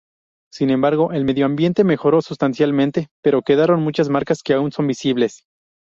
[0.51, 5.43] Sin embargo, el medioambiente mejoró sustancialmente, pero quedaron muchas marcas que aún son visibles.